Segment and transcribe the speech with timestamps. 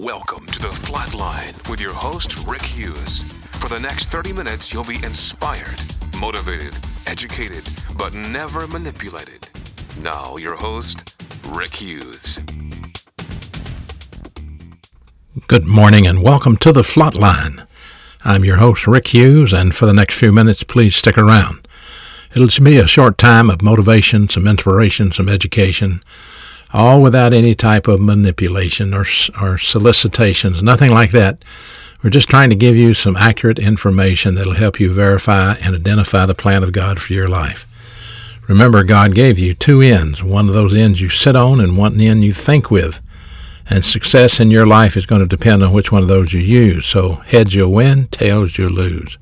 [0.00, 3.24] Welcome to the Flatline with your host, Rick Hughes.
[3.54, 5.80] For the next 30 minutes, you'll be inspired,
[6.16, 6.72] motivated,
[7.08, 9.48] educated, but never manipulated.
[10.00, 12.38] Now, your host, Rick Hughes.
[15.48, 17.66] Good morning and welcome to the Flatline.
[18.22, 21.66] I'm your host, Rick Hughes, and for the next few minutes, please stick around.
[22.36, 26.04] It'll be a short time of motivation, some inspiration, some education,
[26.72, 29.06] all without any type of manipulation or,
[29.40, 31.44] or solicitations, nothing like that.
[32.02, 36.26] We're just trying to give you some accurate information that'll help you verify and identify
[36.26, 37.66] the plan of God for your life.
[38.46, 40.22] Remember, God gave you two ends.
[40.22, 43.00] One of those ends you sit on and one end you think with.
[43.68, 46.40] And success in your life is going to depend on which one of those you
[46.40, 46.86] use.
[46.86, 49.18] So heads you'll win, tails you'll lose.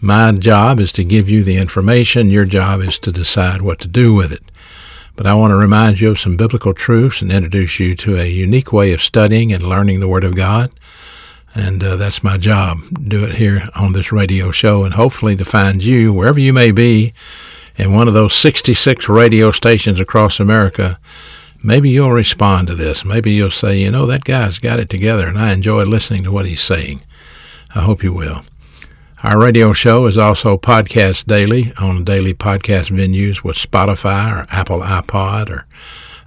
[0.00, 2.30] My job is to give you the information.
[2.30, 4.42] Your job is to decide what to do with it.
[5.18, 8.24] But I want to remind you of some biblical truths and introduce you to a
[8.24, 10.70] unique way of studying and learning the Word of God.
[11.54, 12.78] And uh, that's my job.
[13.06, 16.70] Do it here on this radio show and hopefully to find you, wherever you may
[16.70, 17.12] be,
[17.76, 20.98] in one of those 66 radio stations across America
[21.62, 23.04] maybe you'll respond to this.
[23.04, 26.32] Maybe you'll say, you know, that guy's got it together, and I enjoy listening to
[26.32, 27.02] what he's saying.
[27.74, 28.42] I hope you will.
[29.24, 34.78] Our radio show is also podcast daily on daily podcast venues with Spotify or Apple
[34.78, 35.66] iPod or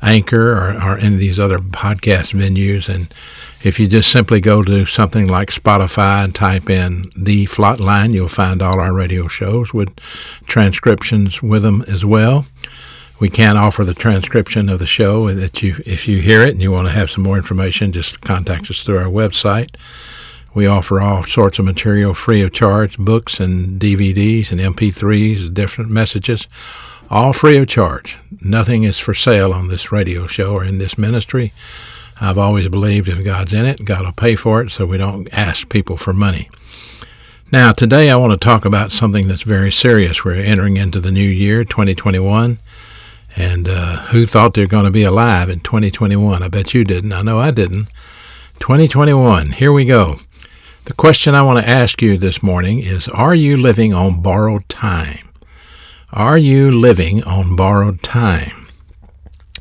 [0.01, 2.93] Anchor or, or any of these other podcast venues.
[2.93, 3.13] And
[3.63, 8.27] if you just simply go to something like Spotify and type in the Flatline, you'll
[8.27, 9.97] find all our radio shows with
[10.45, 12.45] transcriptions with them as well.
[13.21, 15.33] We can't offer the transcription of the show.
[15.33, 18.19] That you, if you hear it and you want to have some more information, just
[18.19, 19.69] contact us through our website.
[20.53, 25.89] We offer all sorts of material free of charge, books and DVDs and MP3s, different
[25.89, 26.47] messages,
[27.09, 28.17] all free of charge.
[28.41, 31.53] Nothing is for sale on this radio show or in this ministry.
[32.19, 35.27] I've always believed if God's in it, God will pay for it, so we don't
[35.31, 36.49] ask people for money.
[37.51, 40.23] Now, today I want to talk about something that's very serious.
[40.23, 42.59] We're entering into the new year, 2021.
[43.35, 46.43] And uh, who thought they're going to be alive in 2021?
[46.43, 47.13] I bet you didn't.
[47.13, 47.87] I know I didn't.
[48.59, 50.17] 2021, here we go.
[50.85, 54.67] The question I want to ask you this morning is Are you living on borrowed
[54.67, 55.29] time?
[56.11, 58.67] Are you living on borrowed time?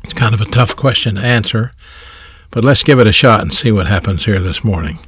[0.02, 1.72] It's kind of a tough question to answer,
[2.50, 4.98] but let's give it a shot and see what happens here this morning.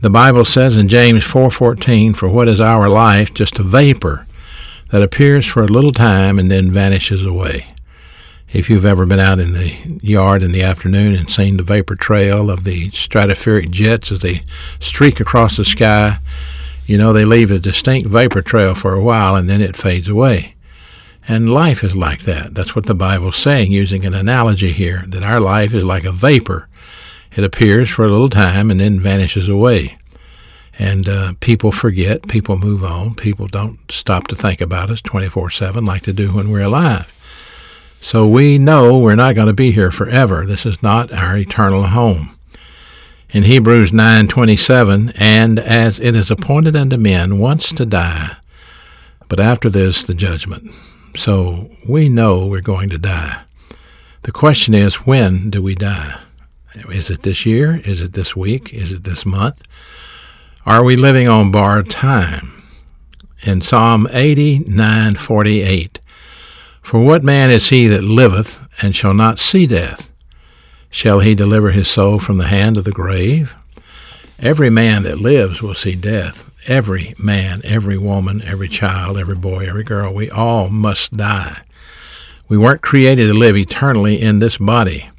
[0.00, 4.26] The Bible says in James 4:14, "For what is our life just a vapor
[4.90, 7.74] that appears for a little time and then vanishes away.
[8.50, 11.96] If you've ever been out in the yard in the afternoon and seen the vapor
[11.96, 14.42] trail of the stratospheric jets as they
[14.80, 16.18] streak across the sky,
[16.86, 20.08] you know they leave a distinct vapor trail for a while and then it fades
[20.08, 20.54] away.
[21.28, 22.54] And life is like that.
[22.54, 26.12] That's what the Bible's saying, using an analogy here, that our life is like a
[26.12, 26.68] vapor.
[27.36, 29.98] It appears for a little time and then vanishes away.
[30.78, 35.50] And uh, people forget, people move on, people don't stop to think about us 24
[35.50, 37.14] 7 like they do when we're alive.
[38.00, 40.46] So we know we're not going to be here forever.
[40.46, 42.38] This is not our eternal home.
[43.30, 48.36] In Hebrews 9:27, and as it is appointed unto men once to die,
[49.28, 50.70] but after this the judgment.
[51.16, 53.42] So we know we're going to die.
[54.22, 56.18] The question is, when do we die?
[56.90, 57.82] Is it this year?
[57.84, 58.72] Is it this week?
[58.72, 59.62] Is it this month?
[60.64, 62.62] Are we living on borrowed time?
[63.42, 65.98] In Psalm 89:48,
[66.88, 70.10] For what man is he that liveth and shall not see death?
[70.88, 73.54] Shall he deliver his soul from the hand of the grave?
[74.38, 76.50] Every man that lives will see death.
[76.66, 81.60] Every man, every woman, every child, every boy, every girl, we all must die.
[82.48, 85.10] We weren't created to live eternally in this body.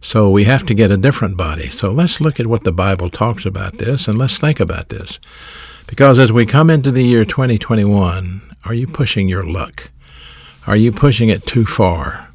[0.00, 1.70] So we have to get a different body.
[1.70, 5.18] So let's look at what the Bible talks about this and let's think about this.
[5.88, 9.90] Because as we come into the year 2021, are you pushing your luck?
[10.66, 12.28] Are you pushing it too far?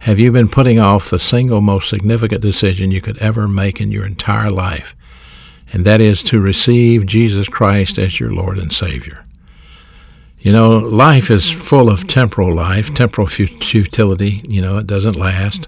[0.00, 3.90] Have you been putting off the single most significant decision you could ever make in
[3.90, 4.94] your entire life?
[5.72, 9.24] And that is to receive Jesus Christ as your Lord and Savior.
[10.38, 14.42] You know, life is full of temporal life, temporal futility.
[14.48, 15.66] You know, it doesn't last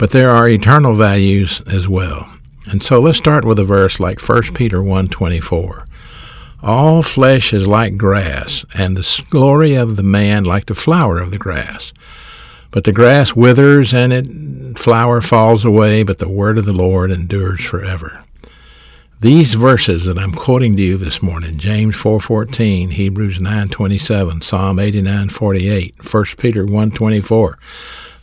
[0.00, 2.26] but there are eternal values as well.
[2.64, 5.86] And so let's start with a verse like 1 Peter 1:24.
[6.62, 11.30] All flesh is like grass, and the glory of the man like the flower of
[11.30, 11.92] the grass.
[12.70, 17.10] But the grass withers and it flower falls away, but the word of the Lord
[17.10, 18.24] endures forever.
[19.20, 25.94] These verses that I'm quoting to you this morning, James 4:14, Hebrews 9:27, Psalm 89:48,
[26.02, 27.58] 1 Peter 1:24,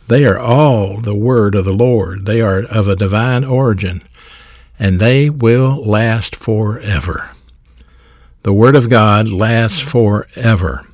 [0.06, 2.24] they are all the word of the Lord.
[2.24, 4.02] They are of a divine origin.
[4.78, 7.30] and they will last forever.
[8.42, 10.86] The Word of God lasts forever.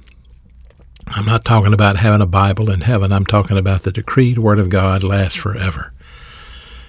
[1.07, 3.13] I'm not talking about having a Bible in heaven.
[3.13, 5.93] I'm talking about the decreed Word of God lasts forever.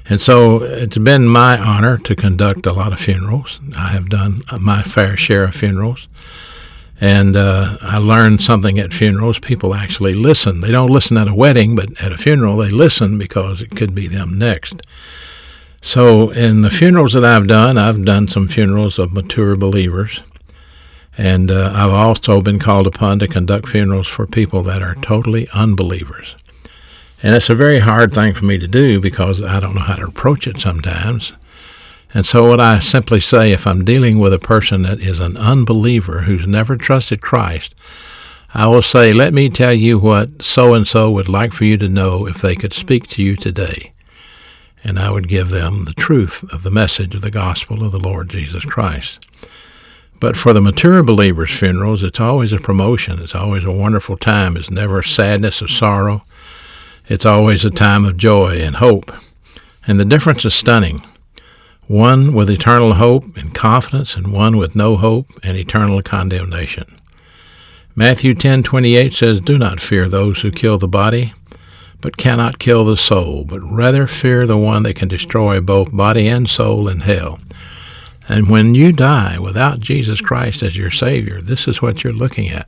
[0.08, 3.60] And so it's been my honor to conduct a lot of funerals.
[3.78, 6.08] I have done my fair share of funerals.
[7.02, 9.40] And uh, I learned something at funerals.
[9.40, 10.62] People actually listen.
[10.62, 13.94] They don't listen at a wedding, but at a funeral, they listen because it could
[13.94, 14.82] be them next.
[15.82, 20.22] So, in the funerals that I've done, I've done some funerals of mature believers.
[21.18, 25.48] And uh, I've also been called upon to conduct funerals for people that are totally
[25.54, 26.36] unbelievers.
[27.24, 29.96] And it's a very hard thing for me to do because I don't know how
[29.96, 31.34] to approach it sometimes.
[32.14, 35.36] And so, what I simply say if I'm dealing with a person that is an
[35.38, 37.76] unbeliever who's never trusted Christ,
[38.54, 41.78] I will say, Let me tell you what so and so would like for you
[41.78, 43.92] to know if they could speak to you today.
[44.82, 48.00] And I would give them the truth of the message of the gospel of the
[48.00, 49.20] Lord Jesus Christ.
[50.20, 53.20] But for the mature believers' funerals, it's always a promotion.
[53.20, 54.56] It's always a wonderful time.
[54.58, 56.24] It's never sadness or sorrow.
[57.08, 59.12] It's always a time of joy and hope.
[59.86, 61.02] And the difference is stunning
[61.88, 66.86] one with eternal hope and confidence, and one with no hope and eternal condemnation.
[67.96, 71.34] Matthew 10:28 says, "Do not fear those who kill the body,
[72.02, 76.28] but cannot kill the soul, but rather fear the one that can destroy both body
[76.28, 77.40] and soul in hell."
[78.28, 82.50] And when you die without Jesus Christ as your Savior, this is what you're looking
[82.50, 82.68] at.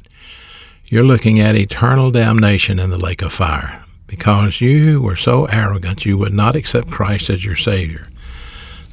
[0.86, 6.06] You're looking at eternal damnation in the lake of fire because you were so arrogant
[6.06, 8.08] you would not accept Christ as your Savior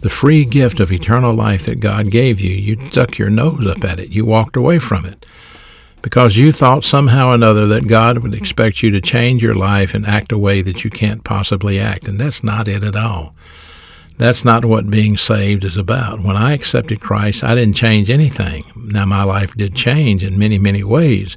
[0.04, 3.82] the free gift of eternal life that God gave you, you stuck your nose up
[3.84, 4.10] at it.
[4.10, 5.24] You walked away from it
[6.02, 9.94] because you thought somehow or another that God would expect you to change your life
[9.94, 12.06] and act a way that you can't possibly act.
[12.06, 13.34] And that's not it at all.
[14.16, 16.20] That's not what being saved is about.
[16.20, 18.64] When I accepted Christ, I didn't change anything.
[18.76, 21.36] Now, my life did change in many, many ways.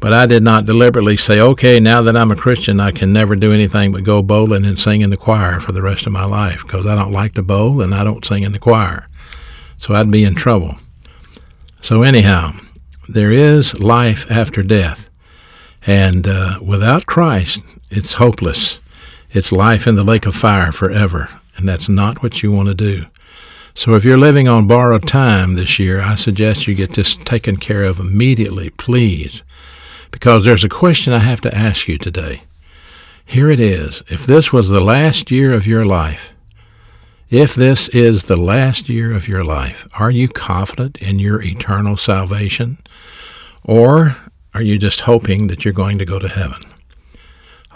[0.00, 3.34] But I did not deliberately say, okay, now that I'm a Christian, I can never
[3.34, 6.26] do anything but go bowling and sing in the choir for the rest of my
[6.26, 9.08] life because I don't like to bowl and I don't sing in the choir.
[9.78, 10.76] So I'd be in trouble.
[11.80, 12.52] So, anyhow,
[13.08, 15.08] there is life after death.
[15.86, 18.80] And uh, without Christ, it's hopeless.
[19.30, 21.28] It's life in the lake of fire forever.
[21.56, 23.06] And that's not what you want to do.
[23.74, 27.56] So if you're living on borrowed time this year, I suggest you get this taken
[27.56, 29.42] care of immediately, please
[30.14, 32.42] because there's a question I have to ask you today.
[33.26, 34.00] Here it is.
[34.08, 36.32] If this was the last year of your life,
[37.30, 41.96] if this is the last year of your life, are you confident in your eternal
[41.96, 42.78] salvation?
[43.64, 44.16] Or
[44.54, 46.62] are you just hoping that you're going to go to heaven?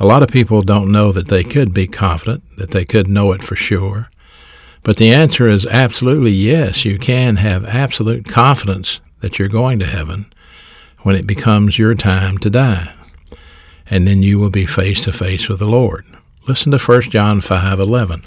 [0.00, 3.32] A lot of people don't know that they could be confident, that they could know
[3.32, 4.10] it for sure.
[4.84, 6.84] But the answer is absolutely yes.
[6.84, 10.32] You can have absolute confidence that you're going to heaven
[11.02, 12.94] when it becomes your time to die.
[13.90, 16.04] And then you will be face to face with the Lord.
[16.46, 18.22] Listen to 1 John 5:11.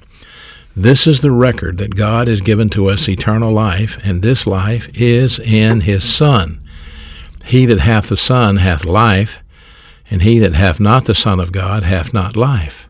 [0.75, 4.89] This is the record that God has given to us eternal life, and this life
[4.93, 6.59] is in his Son.
[7.45, 9.39] He that hath the Son hath life,
[10.11, 12.87] and he that hath not the Son of God hath not life.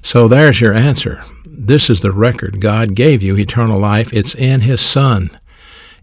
[0.00, 1.22] So there's your answer.
[1.46, 4.12] This is the record God gave you eternal life.
[4.12, 5.28] It's in his Son.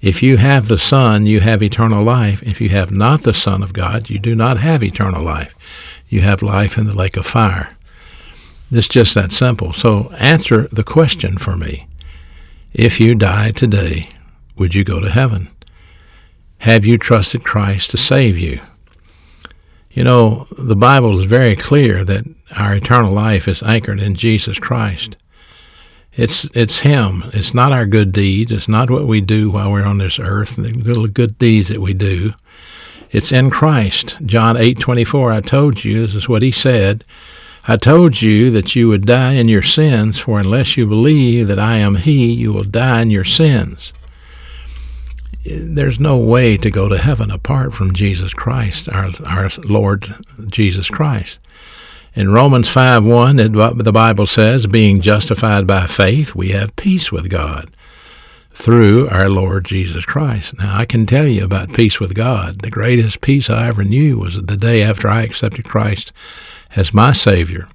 [0.01, 2.43] If you have the Son, you have eternal life.
[2.43, 5.55] If you have not the Son of God, you do not have eternal life.
[6.09, 7.75] You have life in the lake of fire.
[8.69, 9.73] It's just that simple.
[9.73, 11.87] So answer the question for me.
[12.73, 14.09] If you die today,
[14.57, 15.47] would you go to heaven?
[16.59, 18.59] Have you trusted Christ to save you?
[19.95, 22.25] You know, the Bible is very clear that
[22.57, 25.15] our eternal life is anchored in Jesus Christ.
[26.13, 27.23] It's it's Him.
[27.33, 28.51] It's not our good deeds.
[28.51, 30.57] It's not what we do while we're on this earth.
[30.57, 32.33] The little good deeds that we do.
[33.09, 34.17] It's in Christ.
[34.25, 35.31] John eight twenty four.
[35.31, 36.05] I told you.
[36.05, 37.05] This is what He said.
[37.65, 41.57] I told you that you would die in your sins, for unless you believe that
[41.57, 43.93] I am He, you will die in your sins.
[45.45, 50.15] There's no way to go to heaven apart from Jesus Christ, our, our Lord
[50.47, 51.37] Jesus Christ.
[52.15, 53.51] In Romans 5 1, it,
[53.83, 57.69] the Bible says, being justified by faith, we have peace with God
[58.53, 60.57] through our Lord Jesus Christ.
[60.57, 62.61] Now, I can tell you about peace with God.
[62.61, 66.11] The greatest peace I ever knew was the day after I accepted Christ
[66.75, 67.67] as my Savior.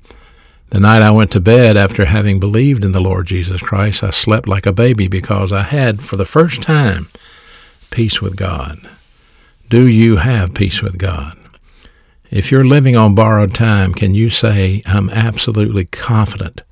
[0.70, 4.10] The night I went to bed after having believed in the Lord Jesus Christ, I
[4.10, 7.08] slept like a baby because I had, for the first time,
[7.90, 8.88] peace with God.
[9.68, 11.36] Do you have peace with God?
[12.30, 16.62] If you're living on borrowed time, can you say, I'm absolutely confident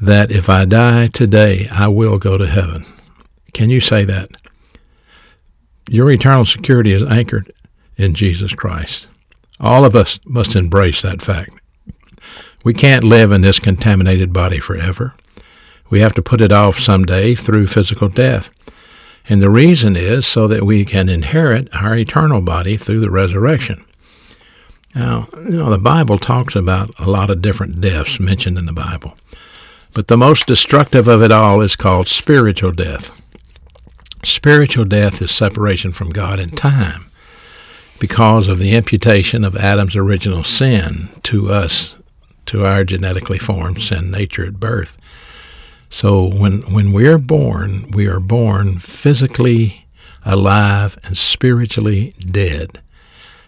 [0.00, 2.84] that if I die today, I will go to heaven.
[3.52, 4.30] Can you say that?
[5.88, 7.52] Your eternal security is anchored
[7.96, 9.06] in Jesus Christ.
[9.58, 11.50] All of us must embrace that fact.
[12.64, 15.14] We can't live in this contaminated body forever.
[15.90, 18.50] We have to put it off someday through physical death.
[19.28, 23.84] And the reason is so that we can inherit our eternal body through the resurrection.
[24.94, 28.72] Now, you know, the Bible talks about a lot of different deaths mentioned in the
[28.72, 29.16] Bible.
[29.92, 33.20] But the most destructive of it all is called spiritual death.
[34.24, 37.10] Spiritual death is separation from God in time
[37.98, 41.96] because of the imputation of Adam's original sin to us,
[42.46, 44.96] to our genetically formed sin nature at birth.
[45.90, 49.86] So when, when we are born, we are born physically
[50.24, 52.80] alive and spiritually dead.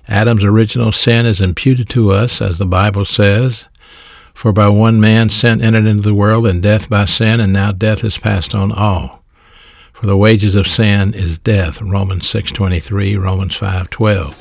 [0.08, 3.66] Adam's original sin is imputed to us, as the Bible says,
[4.34, 7.72] for by one man sin entered into the world, and death by sin, and now
[7.72, 9.22] death is passed on all.
[9.92, 14.34] For the wages of sin is death, Romans 6.23, Romans 5.12.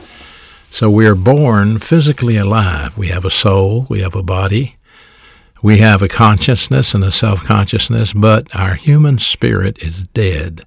[0.72, 2.98] So we are born physically alive.
[2.98, 4.78] We have a soul, we have a body,
[5.62, 10.66] we have a consciousness and a self-consciousness, but our human spirit is dead.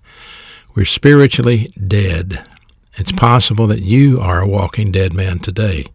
[0.75, 2.47] We're spiritually dead.
[2.97, 5.87] It's possible that you are a walking dead man today.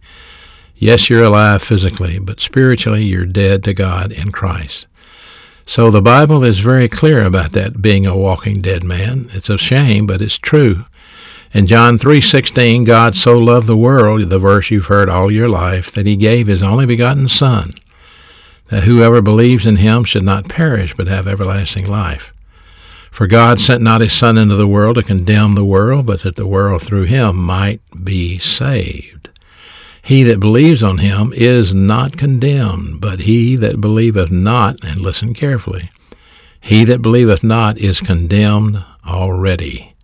[0.75, 4.87] Yes, you're alive physically, but spiritually you're dead to God in Christ.
[5.65, 9.29] So the Bible is very clear about that being a walking dead man.
[9.33, 10.85] It's a shame, but it's true.
[11.53, 15.91] In John 3:16, God so loved the world, the verse you've heard all your life,
[15.91, 17.73] that he gave his only begotten son,
[18.69, 22.33] that whoever believes in him should not perish but have everlasting life.
[23.11, 26.35] For God sent not his son into the world to condemn the world, but that
[26.35, 29.29] the world through him might be saved.
[30.03, 35.33] He that believes on him is not condemned, but he that believeth not, and listen
[35.33, 35.89] carefully,
[36.61, 39.95] he that believeth not is condemned already,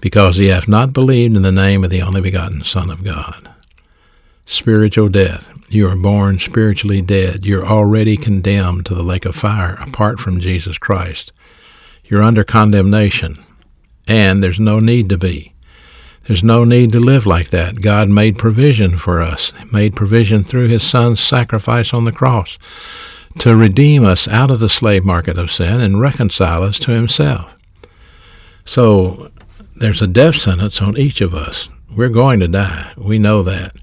[0.00, 3.50] because he hath not believed in the name of the only begotten Son of God.
[4.50, 5.48] Spiritual death.
[5.68, 7.46] You are born spiritually dead.
[7.46, 11.30] You're already condemned to the lake of fire apart from Jesus Christ.
[12.02, 13.44] You're under condemnation,
[14.08, 15.54] and there's no need to be.
[16.24, 17.80] There's no need to live like that.
[17.80, 22.58] God made provision for us, made provision through his son's sacrifice on the cross
[23.38, 27.54] to redeem us out of the slave market of sin and reconcile us to himself.
[28.64, 29.30] So
[29.76, 31.68] there's a death sentence on each of us.
[31.96, 32.92] We're going to die.
[32.96, 33.76] We know that.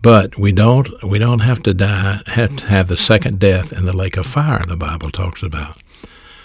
[0.00, 3.84] But we don't we don't have to die have to have the second death in
[3.84, 5.76] the lake of fire the Bible talks about.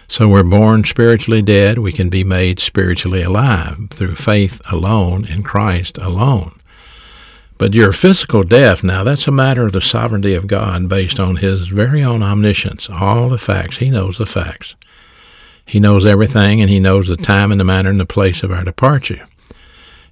[0.08, 1.80] So we're born spiritually dead.
[1.80, 6.60] We can be made spiritually alive through faith alone in Christ alone.
[7.58, 11.38] But your physical death, now that's a matter of the sovereignty of God based on
[11.38, 13.78] his very own omniscience, all the facts.
[13.78, 14.76] He knows the facts.
[15.66, 18.52] He knows everything, and he knows the time and the manner and the place of
[18.52, 19.26] our departure.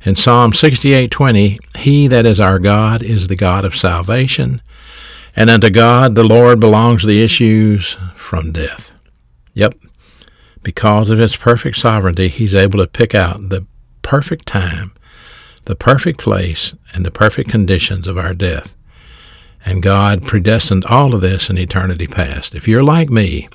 [0.04, 4.60] In Psalm 68:20, He that is our God is the God of salvation,
[5.36, 8.94] and unto God the Lord belongs the issues from death.
[9.54, 9.76] Yep,
[10.64, 13.68] because of his perfect sovereignty, he's able to pick out the
[14.02, 14.92] perfect time,
[15.66, 18.76] the perfect place, and the perfect conditions of our death.
[19.64, 22.56] And God predestined all of this in eternity past.
[22.56, 23.50] If you're like me,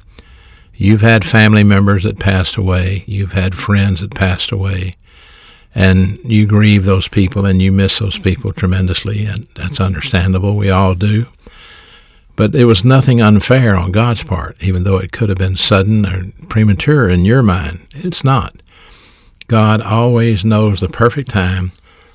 [0.76, 4.94] you've had family members that passed away, you've had friends that passed away,
[5.76, 10.56] and you grieve those people and you miss those people tremendously, and that's understandable.
[10.56, 11.26] We all do.
[12.34, 16.06] But it was nothing unfair on God's part, even though it could have been sudden
[16.06, 17.80] or premature in your mind.
[17.94, 18.56] It's not.
[19.48, 21.72] God always knows the perfect time,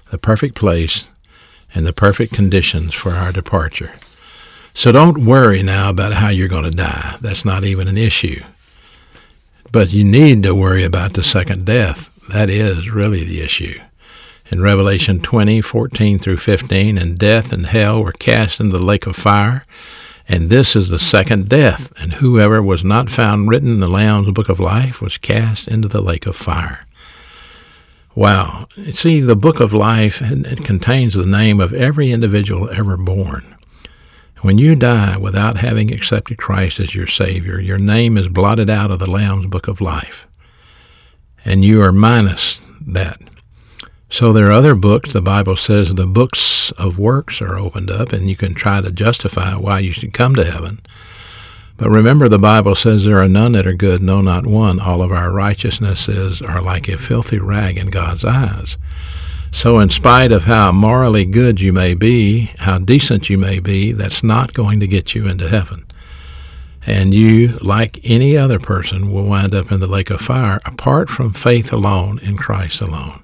[0.10, 1.04] the perfect place,
[1.76, 3.94] and the perfect conditions for our departure.
[4.74, 7.18] So don't worry now about how you're going to die.
[7.22, 8.42] That's not even an issue.
[9.72, 12.11] But you need to worry about the second death.
[12.32, 13.78] That is really the issue.
[14.50, 19.06] In Revelation 20, 14 through 15, and death and hell were cast into the lake
[19.06, 19.66] of fire.
[20.30, 24.32] And this is the second death, and whoever was not found written in the Lamb's
[24.32, 26.86] book of life was cast into the lake of fire.
[28.16, 28.68] Wow.
[28.94, 33.58] See, the book of life it contains the name of every individual ever born.
[34.40, 38.90] When you die without having accepted Christ as your Savior, your name is blotted out
[38.90, 40.28] of the Lamb's book of life.
[41.44, 43.20] And you are minus that.
[44.10, 45.14] So there are other books.
[45.14, 48.92] The Bible says the books of works are opened up, and you can try to
[48.92, 50.82] justify why you should come to heaven.
[51.78, 54.80] But remember, the Bible says there are none that are good, no, not one.
[54.80, 58.78] All of our righteousnesses are like a filthy rag in God's eyes.
[59.52, 63.94] So, in spite of how morally good you may be, how decent you may be,
[63.94, 65.86] that's not going to get you into heaven.
[66.86, 71.10] And you, like any other person, will wind up in the lake of fire apart
[71.10, 73.22] from faith alone in Christ alone.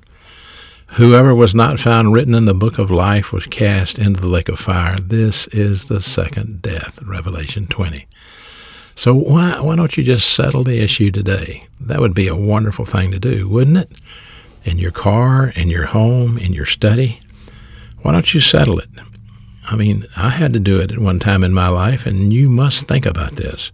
[0.91, 4.47] Whoever was not found written in the book of life was cast into the lake
[4.47, 4.97] of fire.
[4.97, 8.07] This is the second death, Revelation 20.
[8.95, 11.65] So why, why don't you just settle the issue today?
[11.79, 13.91] That would be a wonderful thing to do, wouldn't it?
[14.63, 17.19] In your car, in your home, in your study.
[18.01, 18.89] Why don't you settle it?
[19.69, 22.49] I mean, I had to do it at one time in my life, and you
[22.49, 23.71] must think about this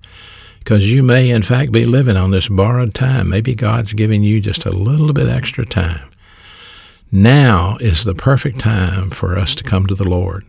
[0.60, 3.30] because you may, in fact, be living on this borrowed time.
[3.30, 6.10] Maybe God's giving you just a little bit extra time.
[7.12, 10.46] Now is the perfect time for us to come to the Lord.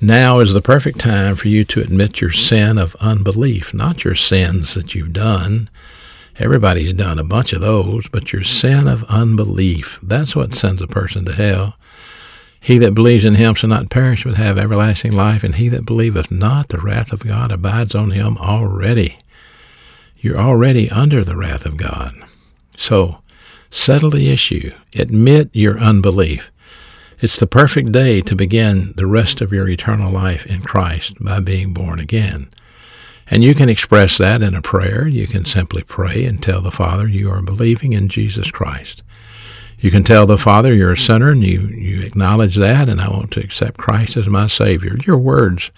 [0.00, 4.14] Now is the perfect time for you to admit your sin of unbelief, not your
[4.14, 5.68] sins that you've done.
[6.36, 9.98] Everybody's done a bunch of those, but your sin of unbelief.
[10.02, 11.77] That's what sends a person to hell.
[12.60, 15.86] He that believes in him shall not perish but have everlasting life, and he that
[15.86, 19.18] believeth not, the wrath of God abides on him already.
[20.18, 22.14] You're already under the wrath of God.
[22.76, 23.22] So,
[23.70, 24.72] settle the issue.
[24.94, 26.50] Admit your unbelief.
[27.20, 31.40] It's the perfect day to begin the rest of your eternal life in Christ by
[31.40, 32.48] being born again.
[33.30, 35.06] And you can express that in a prayer.
[35.06, 39.02] You can simply pray and tell the Father you are believing in Jesus Christ.
[39.80, 43.08] You can tell the Father you're a sinner and you, you acknowledge that, and I
[43.08, 44.96] want to accept Christ as my Savior.
[45.06, 45.70] Your words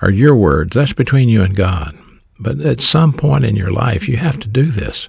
[0.00, 0.74] are your words.
[0.74, 1.98] That's between you and God.
[2.38, 5.08] But at some point in your life, you have to do this,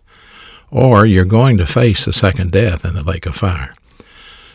[0.72, 3.75] or you're going to face the second death in the lake of fire.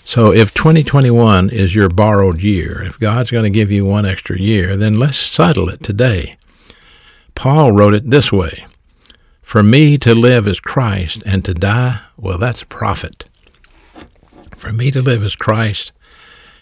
[0.05, 4.37] So if 2021 is your borrowed year, if God's going to give you one extra
[4.37, 6.37] year, then let's settle it today.
[7.37, 8.67] Paul wrote it this way
[9.43, 13.30] For me to live is Christ, and to die, well, that's profit.
[14.61, 15.91] For me to live is Christ,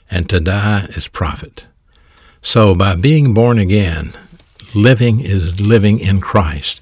[0.09, 1.67] and to die is profit.
[2.41, 4.13] So by being born again,
[4.73, 6.81] living is living in Christ,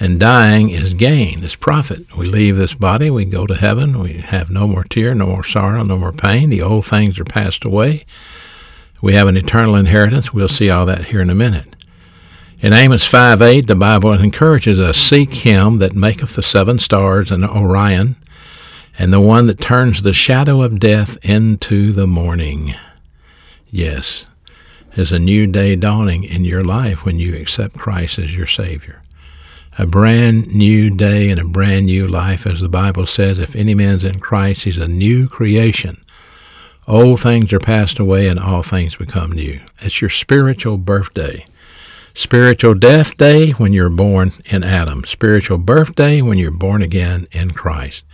[0.00, 2.16] and dying is gain, is profit.
[2.16, 5.44] We leave this body, we go to heaven, we have no more tear, no more
[5.44, 6.48] sorrow, no more pain.
[6.48, 8.06] The old things are passed away.
[9.02, 10.32] We have an eternal inheritance.
[10.32, 11.76] We'll see all that here in a minute.
[12.62, 17.30] In Amos 5 8, the Bible encourages us Seek him that maketh the seven stars
[17.30, 18.16] and Orion,
[18.98, 22.74] and the one that turns the shadow of death into the morning.
[23.70, 24.26] Yes,
[24.94, 29.02] is a new day dawning in your life when you accept Christ as your Savior.
[29.78, 33.74] A brand new day and a brand new life, as the Bible says, if any
[33.74, 36.02] man's in Christ, he's a new creation.
[36.88, 39.60] Old things are passed away and all things become new.
[39.80, 41.44] It's your spiritual birthday.
[42.14, 45.04] Spiritual death day when you're born in Adam.
[45.04, 48.04] Spiritual birthday when you're born again in Christ.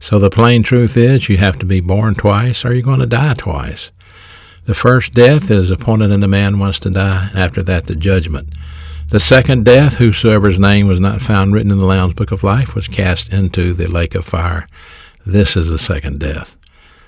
[0.00, 3.06] So the plain truth is you have to be born twice or you're going to
[3.06, 3.90] die twice.
[4.64, 8.50] The first death is appointed unto man wants to die, after that the judgment.
[9.08, 12.74] The second death, whosoever's name was not found written in the Lamb's Book of Life,
[12.74, 14.66] was cast into the lake of fire.
[15.24, 16.54] This is the second death.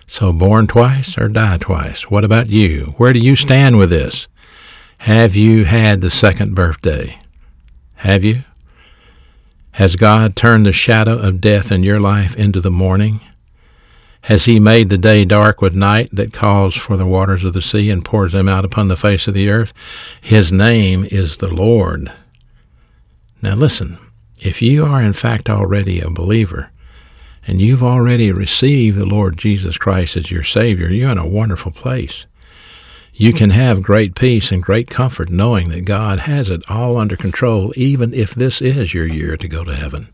[0.07, 2.11] So born twice or die twice.
[2.11, 2.95] What about you?
[2.97, 4.27] Where do you stand with this?
[5.01, 7.19] Have you had the second birthday?
[7.97, 8.45] Have you?
[9.73, 13.21] Has God turned the shadow of death in your life into the morning?
[14.25, 17.63] Has he made the day dark with night that calls for the waters of the
[17.63, 19.73] sea and pours them out upon the face of the earth?
[20.21, 22.13] His name is the Lord.
[23.41, 23.99] Now listen,
[24.39, 26.71] if you are in fact already a believer,
[27.47, 31.73] and you've already received the Lord Jesus Christ as your Savior, you're in a wonderful
[31.73, 32.27] place.
[33.21, 37.17] You can have great peace and great comfort knowing that God has it all under
[37.17, 40.09] control, even if this is your year to go to heaven.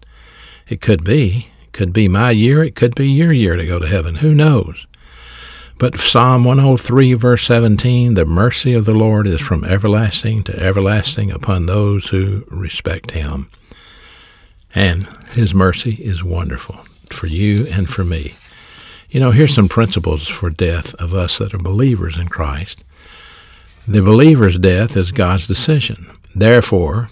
[0.68, 3.86] It could be could be my year, it could be your year to go to
[3.86, 4.16] heaven.
[4.16, 4.88] Who knows?
[5.78, 11.30] But Psalm 103, verse 17 the mercy of the Lord is from everlasting to everlasting
[11.30, 13.48] upon those who respect him.
[14.74, 16.80] And his mercy is wonderful
[17.12, 18.34] for you and for me.
[19.10, 22.82] You know, here's some principles for death of us that are believers in Christ.
[23.88, 26.10] The believer's death is God's decision.
[26.34, 27.10] Therefore,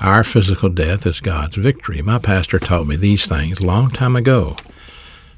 [0.00, 2.00] our physical death is God's victory.
[2.00, 4.56] My pastor taught me these things long time ago.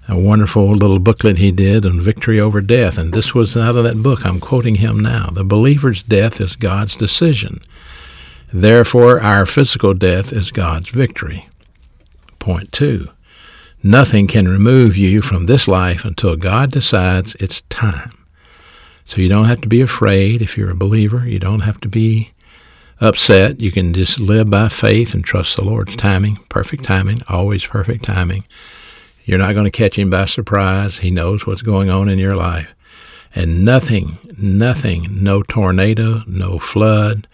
[0.09, 3.85] A wonderful little booklet he did on victory over death, and this was out of
[3.85, 4.27] that book.
[4.27, 5.31] I'm quoting him now.
[5.31, 7.61] The believer's death is God's decision.
[8.53, 11.49] Therefore, our physical death is God's victory.
[12.39, 13.09] Point two
[13.83, 18.18] nothing can remove you from this life until God decides it's time.
[19.09, 21.27] So you don't have to be afraid if you're a believer.
[21.27, 22.33] You don't have to be
[23.01, 23.59] upset.
[23.59, 28.05] You can just live by faith and trust the Lord's timing, perfect timing, always perfect
[28.05, 28.45] timing.
[29.25, 30.99] You're not going to catch him by surprise.
[30.99, 32.75] He knows what's going on in your life.
[33.35, 37.27] And nothing, nothing, no tornado, no flood,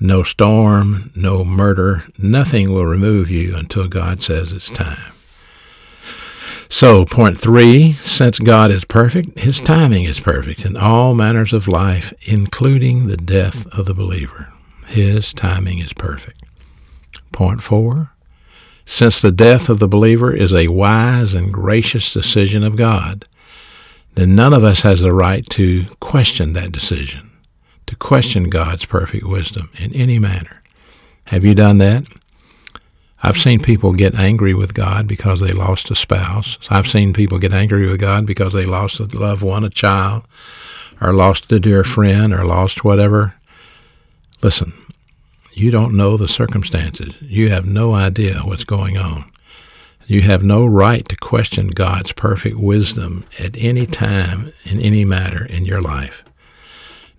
[0.00, 5.12] No storm, no murder, nothing will remove you until God says it's time.
[6.72, 11.68] So, point three, since God is perfect, his timing is perfect in all manners of
[11.68, 14.50] life, including the death of the believer.
[14.86, 16.42] His timing is perfect.
[17.30, 18.12] Point four,
[18.86, 23.26] since the death of the believer is a wise and gracious decision of God,
[24.14, 27.32] then none of us has the right to question that decision,
[27.86, 30.62] to question God's perfect wisdom in any manner.
[31.24, 32.06] Have you done that?
[33.22, 36.58] I've seen people get angry with God because they lost a spouse.
[36.70, 40.24] I've seen people get angry with God because they lost a loved one, a child,
[41.00, 43.34] or lost a dear friend, or lost whatever.
[44.42, 44.72] Listen,
[45.52, 47.14] you don't know the circumstances.
[47.20, 49.30] You have no idea what's going on.
[50.06, 55.44] You have no right to question God's perfect wisdom at any time in any matter
[55.44, 56.24] in your life.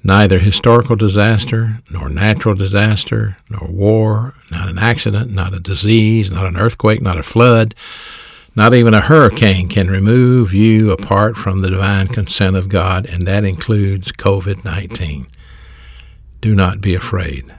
[0.06, 6.46] Neither historical disaster, nor natural disaster, nor war, not an accident, not a disease, not
[6.46, 7.74] an earthquake, not a flood,
[8.54, 13.26] not even a hurricane can remove you apart from the divine consent of God, and
[13.26, 15.28] that includes COVID 19.
[16.42, 17.54] Do not be afraid,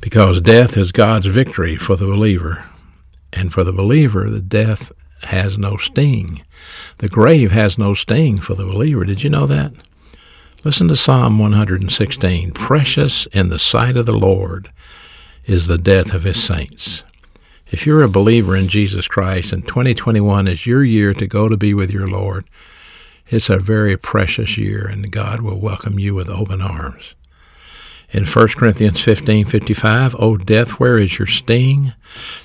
[0.00, 2.64] because death is God's victory for the believer.
[3.32, 4.92] And for the believer, the death
[5.24, 6.42] has no sting.
[6.98, 9.04] The grave has no sting for the believer.
[9.04, 9.72] Did you know that?
[10.64, 12.52] Listen to Psalm 116.
[12.52, 14.70] Precious in the sight of the Lord
[15.44, 17.02] is the death of his saints.
[17.70, 21.58] If you're a believer in Jesus Christ and 2021 is your year to go to
[21.58, 22.46] be with your Lord,
[23.26, 27.14] it's a very precious year and God will welcome you with open arms.
[28.08, 31.92] In 1 Corinthians 15:55, O death, where is your sting?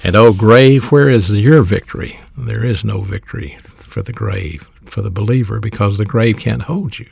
[0.03, 2.19] And O grave, where is your victory?
[2.37, 6.99] There is no victory for the grave, for the believer, because the grave can't hold
[6.99, 7.07] you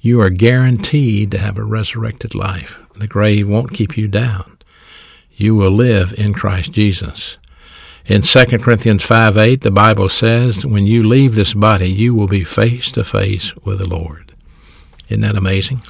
[0.00, 2.78] you are guaranteed to have a resurrected life.
[2.96, 4.58] The grave won't keep you down.
[5.36, 7.36] You will live in Christ Jesus.
[8.06, 12.26] In 2 Corinthians 5 8, the Bible says, When you leave this body, you will
[12.26, 14.32] be face to face with the Lord.
[15.08, 15.82] Isn't that amazing?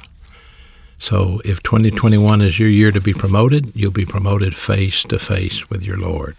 [0.97, 5.69] So if 2021 is your year to be promoted, you'll be promoted face to face
[5.69, 6.35] with your Lord.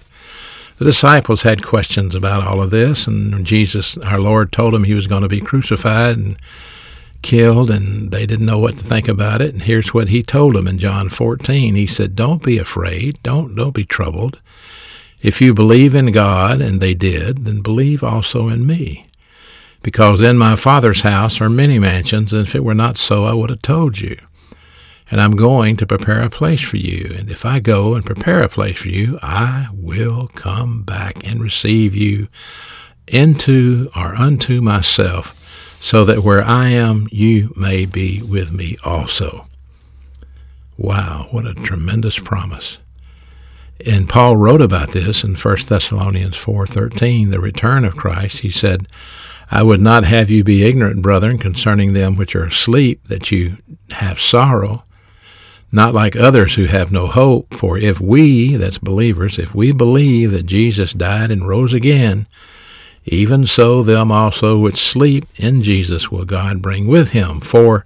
[0.76, 4.94] The disciples had questions about all of this, and Jesus, our Lord, told them he
[4.94, 6.36] was going to be crucified and
[7.22, 9.52] killed and they didn't know what to think about it.
[9.52, 13.22] And here's what he told them in John 14 he said don't be afraid.
[13.22, 14.40] Don't don't be troubled.
[15.22, 19.06] If you believe in God and they did then believe also in me.
[19.82, 23.34] Because in my father's house are many mansions and if it were not so I
[23.34, 24.16] would have told you.
[25.10, 27.12] And I'm going to prepare a place for you.
[27.18, 31.42] And if I go and prepare a place for you I will come back and
[31.42, 32.28] receive you
[33.06, 35.34] into or unto myself
[35.80, 39.46] so that where I am, you may be with me also.
[40.76, 42.78] Wow, what a tremendous promise.
[43.84, 48.40] And Paul wrote about this in 1 Thessalonians 4:13, the return of Christ.
[48.40, 48.86] He said,
[49.50, 53.56] I would not have you be ignorant, brethren, concerning them which are asleep, that you
[53.92, 54.84] have sorrow,
[55.72, 57.54] not like others who have no hope.
[57.54, 62.26] For if we, that's believers, if we believe that Jesus died and rose again,
[63.04, 67.40] even so them also which sleep in Jesus will God bring with him.
[67.40, 67.84] For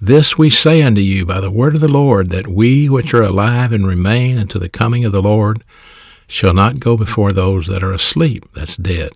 [0.00, 3.22] this we say unto you by the word of the Lord, that we which are
[3.22, 5.62] alive and remain unto the coming of the Lord
[6.26, 9.10] shall not go before those that are asleep, that's dead.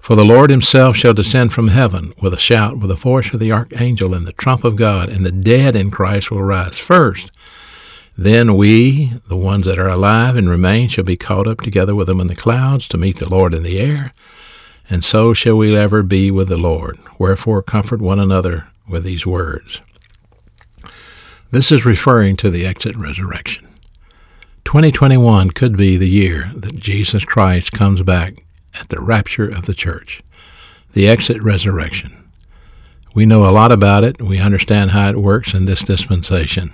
[0.00, 3.40] For the Lord himself shall descend from heaven with a shout, with the voice of
[3.40, 7.30] the archangel, and the trump of God, and the dead in Christ will rise first.
[8.16, 12.08] Then we, the ones that are alive and remain, shall be caught up together with
[12.08, 14.12] them in the clouds to meet the Lord in the air
[14.88, 16.98] and so shall we ever be with the Lord.
[17.18, 19.80] Wherefore comfort one another with these words.
[21.50, 23.66] This is referring to the exit resurrection.
[24.64, 28.44] 2021 could be the year that Jesus Christ comes back
[28.74, 30.22] at the rapture of the church,
[30.94, 32.16] the exit resurrection.
[33.14, 34.20] We know a lot about it.
[34.20, 36.72] We understand how it works in this dispensation.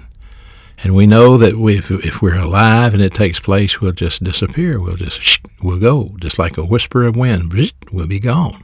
[0.83, 4.25] And we know that we, if, if we're alive and it takes place, we'll just
[4.25, 4.81] disappear.
[4.81, 7.53] We'll just, we'll go, just like a whisper of wind.
[7.93, 8.63] We'll be gone,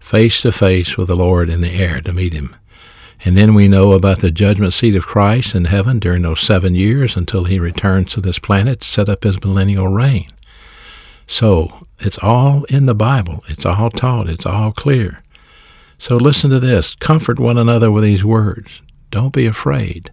[0.00, 2.56] face to face with the Lord in the air to meet Him.
[3.24, 6.74] And then we know about the judgment seat of Christ in heaven during those seven
[6.74, 10.26] years until He returns to this planet to set up His millennial reign.
[11.28, 13.44] So it's all in the Bible.
[13.48, 14.28] It's all taught.
[14.28, 15.22] It's all clear.
[15.98, 16.96] So listen to this.
[16.96, 18.82] Comfort one another with these words.
[19.12, 20.10] Don't be afraid.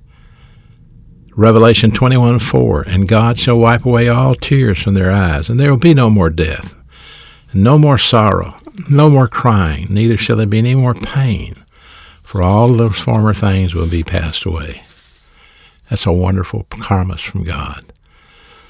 [1.35, 5.69] Revelation 21 4 And God shall wipe away all tears from their eyes, and there
[5.69, 6.75] will be no more death,
[7.53, 11.55] no more sorrow, no more crying, neither shall there be any more pain,
[12.23, 14.83] for all those former things will be passed away.
[15.89, 17.91] That's a wonderful promise from God.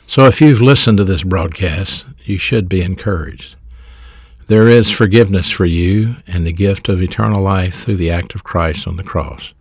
[0.07, 3.55] So if you've listened to this broadcast, you should be encouraged.
[4.47, 8.43] There is forgiveness for you and the gift of eternal life through the act of
[8.43, 9.53] Christ on the cross.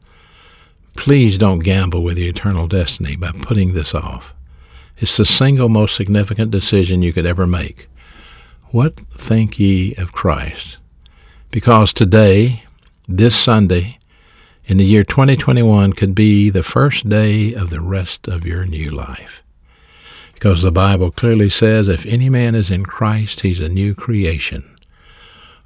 [0.99, 4.35] Please don't gamble with your eternal destiny by putting this off.
[4.99, 7.89] It's the single most significant decision you could ever make.
[8.73, 10.77] What think ye of Christ?
[11.53, 12.65] Because today,
[13.09, 13.99] this Sunday,
[14.67, 18.91] in the year 2021 could be the first day of the rest of your new
[18.91, 19.43] life.
[20.35, 24.77] Because the Bible clearly says, if any man is in Christ, he's a new creation.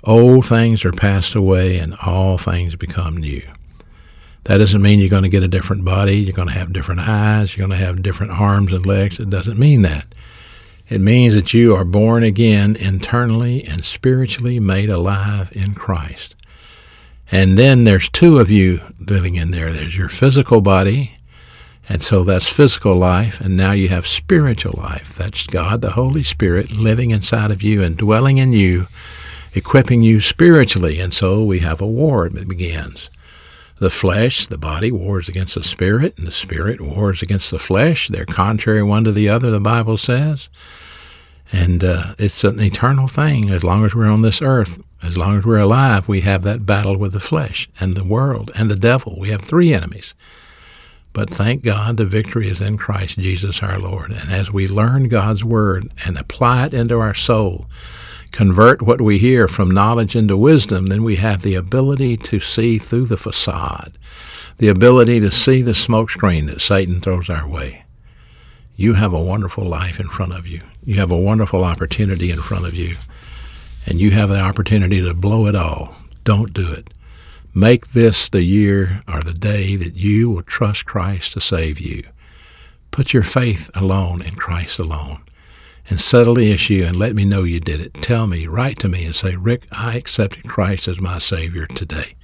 [0.05, 3.42] Old things are passed away and all things become new.
[4.44, 7.00] That doesn't mean you're going to get a different body, you're going to have different
[7.00, 9.20] eyes, you're going to have different arms and legs.
[9.20, 10.07] It doesn't mean that.
[10.88, 16.35] It means that you are born again internally and spiritually made alive in Christ.
[17.31, 19.72] And then there's two of you living in there.
[19.72, 21.14] There's your physical body,
[21.88, 25.14] and so that's physical life, and now you have spiritual life.
[25.16, 28.87] That's God, the Holy Spirit, living inside of you and dwelling in you,
[29.55, 31.00] equipping you spiritually.
[31.00, 33.09] And so we have a war that begins.
[33.83, 38.07] The flesh, the body, wars against the spirit, and the spirit wars against the flesh.
[38.07, 40.49] They're contrary one to the other, the Bible says.
[41.51, 43.51] And uh, it's an eternal thing.
[43.51, 46.64] As long as we're on this earth, as long as we're alive, we have that
[46.64, 49.16] battle with the flesh and the world and the devil.
[49.18, 50.14] We have three enemies.
[51.12, 54.12] But thank God the victory is in Christ Jesus our Lord.
[54.12, 57.66] And as we learn God's word and apply it into our soul,
[58.33, 62.79] convert what we hear from knowledge into wisdom, then we have the ability to see
[62.79, 63.97] through the facade,
[64.59, 67.83] the ability to see the smokescreen that Satan throws our way
[68.77, 70.61] you have a wonderful life in front of you.
[70.85, 72.97] You have a wonderful opportunity in front of you.
[73.87, 75.95] And you have the opportunity to blow it all.
[76.25, 76.92] Don't do it.
[77.55, 82.03] Make this the year or the day that you will trust Christ to save you.
[82.90, 85.23] Put your faith alone in Christ alone
[85.88, 87.95] and settle the issue and let me know you did it.
[87.95, 92.14] Tell me, write to me and say, Rick, I accepted Christ as my Savior today.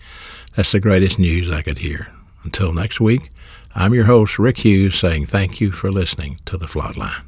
[0.55, 2.13] That's the greatest news I could hear.
[2.45, 3.31] Until next week,
[3.75, 7.23] I'm your host, Rick Hughes, saying thank you for listening to The Flatline.